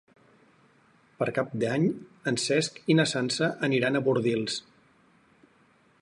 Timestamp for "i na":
2.95-3.07